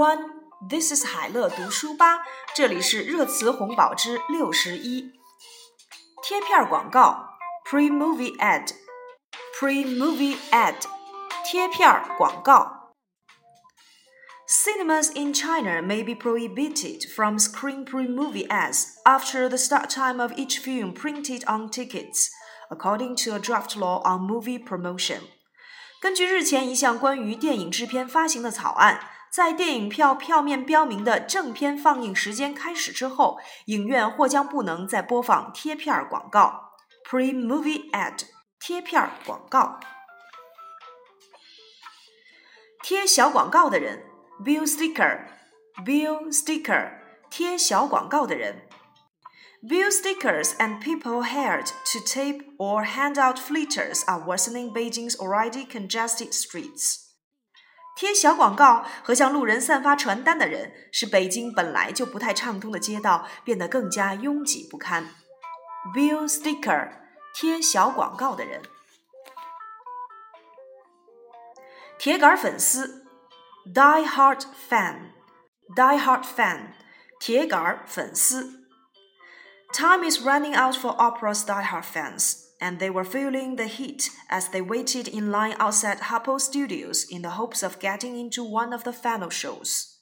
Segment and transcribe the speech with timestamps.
[0.00, 0.30] everyone,
[0.70, 2.22] this is 海乐读书吧。
[2.54, 5.12] 这里是热词红宝之六十一。
[6.22, 7.36] 贴片广告
[7.68, 10.76] （pre-movie ad），pre-movie ad，
[11.44, 12.94] 贴片广告。
[14.48, 20.58] Cinemas in China may be prohibited from screening pre-movie ads after the start time of each
[20.58, 22.30] film printed on tickets,
[22.70, 25.20] according to a draft law on movie promotion.
[26.00, 36.72] 根据日前一项关于电影制片发行的草案， 在电影票票面标明的正片放映时间开始之后，影院或将不能再播放贴片广告
[37.08, 38.24] （pre-movie ad）。
[38.58, 39.78] 贴片广告，
[42.82, 44.02] 贴小广告的人
[44.42, 46.94] （bill sticker），bill sticker，
[47.30, 48.66] 贴小广告的人。
[49.62, 56.32] Bill stickers and people hired to tape or hand out flyers are worsening Beijing's already congested
[56.32, 57.09] streets.
[58.01, 65.11] 贴小广告和向路人散发传单的人，使北京本来就不太畅通的街道变得更加拥挤不堪。
[65.93, 66.93] Bill sticker，
[67.35, 68.63] 贴小广告的人。
[71.99, 73.05] 铁杆粉丝
[73.71, 76.69] ，die hard fan，die hard fan，
[77.19, 78.65] 铁杆粉丝。
[79.71, 84.62] Time is running out for opera's die-hard fans, and they were feeling the heat as they
[84.62, 88.92] waited in line outside Harpo Studios in the hopes of getting into one of the
[88.92, 89.96] final shows.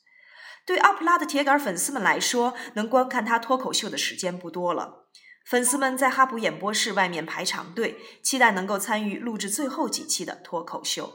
[0.67, 5.09] 对奥普拉的铁杆粉丝们来说，能观看他脱口秀的时间不多了。
[5.45, 11.13] 粉丝们在哈普演播室外面排长队，期待能够参与录制最后几期的脱口秀。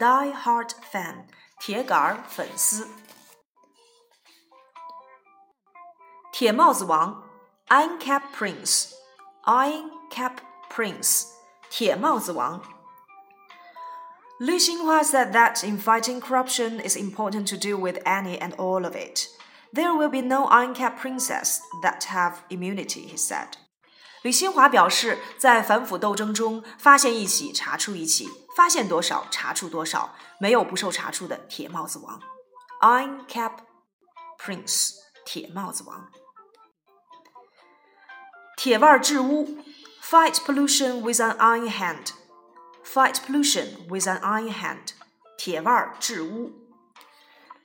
[0.00, 1.26] Die Hard fan，
[1.60, 2.88] 铁杆粉丝。
[6.32, 7.24] 铁帽子王
[7.68, 8.90] Iron Cap Prince,
[9.44, 10.38] Iron Cap
[10.74, 11.26] Prince,
[11.68, 12.62] 铁帽子王。
[14.38, 18.94] Li Xinhua said that in fighting corruption, it's important to deal with any and all of
[18.96, 19.28] it.
[19.72, 23.48] There will be no Iron Cap Princess that have immunity, he said.
[24.22, 32.20] 李新华表示，在反腐斗争中，发现一起查处一起，发现多少查处多少，没有不受查处的铁帽子王。
[32.80, 33.58] Iron Cap
[34.38, 34.94] Prince，
[35.24, 36.08] 铁帽子王。
[38.56, 39.58] 铁腕治污
[40.04, 44.94] ，fight pollution with an iron hand。fight pollution with an iron hand。
[45.36, 46.52] 铁腕治污。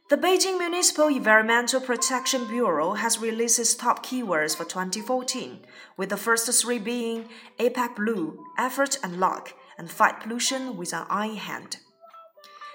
[0.08, 5.62] The Beijing Municipal Environmental Protection Bureau has released its top keywords for 2014,
[5.98, 7.26] with the first three being
[7.58, 11.80] APEC Blue, Effort and Luck, and Fight Pollution with an Iron Hand.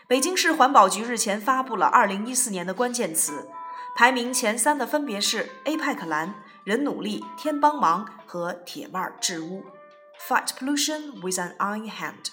[0.09, 3.49] 北京市环保局日前发布了2014年的关键词，
[3.97, 9.65] 排名前三的分别是 APEC 蓝、 人努力，天帮忙和铁腕治污，
[10.29, 12.31] fight pollution with an iron hand，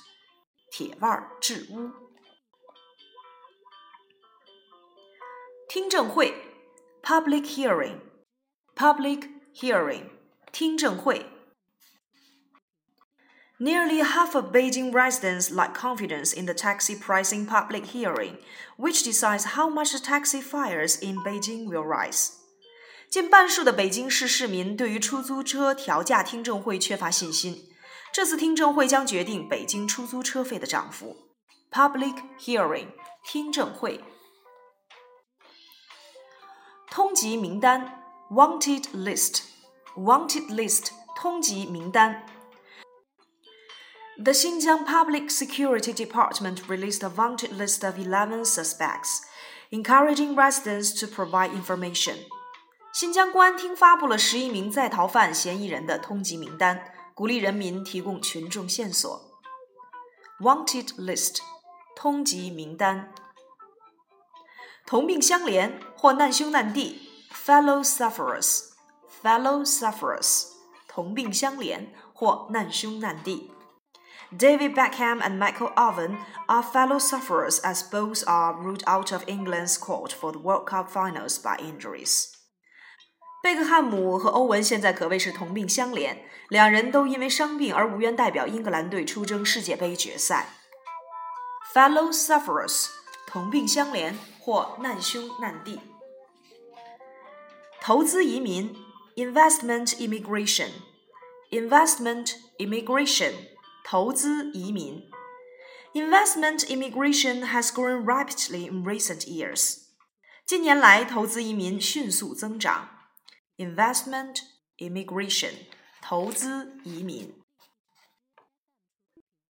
[0.71, 1.91] 铁腕治污。
[5.69, 6.33] 听证会，
[7.03, 10.09] public hearing，public hearing，
[10.51, 11.25] 听证会。
[13.59, 18.37] Nearly half of Beijing residents lack confidence in the taxi pricing public hearing,
[18.77, 22.33] which decides how much the taxi fares in Beijing will rise.
[23.11, 27.69] 近半数的北京市市民对于出租车调价听证会缺乏信心。
[28.13, 31.15] 这次听证会将决定北京出租车费的涨幅。
[31.71, 32.87] Public hearing，
[33.25, 34.03] 听证会。
[36.89, 42.25] 通缉名单，Wanted list，Wanted list，通缉名单。
[44.17, 49.19] The Xinjiang Public Security Department released a wanted list of 11 suspects,
[49.69, 52.15] encouraging residents to provide information.
[52.93, 59.21] 新疆公安厅发布了十一名在逃犯嫌疑人的通缉名单，鼓励人民提供群众线索。
[60.39, 61.37] Wanted list，
[61.95, 63.13] 通缉名单。
[64.85, 70.45] 同病相怜或难兄难弟，fellow sufferers，fellow sufferers，
[70.87, 73.51] 同病相怜或难兄难弟。
[74.31, 76.17] David Beckham and Michael Owen
[76.47, 80.89] are fellow sufferers as both are ruled out of England's court for the World Cup
[80.89, 82.33] finals by injuries.
[83.43, 86.17] 贝克汉姆和欧文现在可谓是同病相怜，
[86.49, 90.49] 两人都因为伤病而无缘代表英格兰队出征世界杯决赛。
[91.73, 92.87] Fellow sufferers，
[93.25, 95.79] 同病相怜或难兄难弟。
[97.81, 98.75] 投资移民，
[99.15, 103.31] investment immigration，investment immigration，
[103.85, 105.09] 投资移民。
[105.93, 109.77] Investment immigration has grown rapidly in recent years。
[110.45, 112.89] 近年来，投资移民迅速增长。
[113.57, 114.41] investment
[114.77, 115.53] immigration
[116.01, 117.40] 投资移民。